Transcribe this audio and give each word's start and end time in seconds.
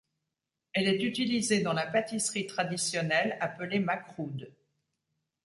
Elle 0.73 0.87
est 0.87 1.03
utilisée 1.03 1.61
dans 1.61 1.73
la 1.73 1.85
pâtisserie 1.85 2.47
traditionnelle 2.47 3.37
appelée 3.39 3.77
makroud. 3.77 4.51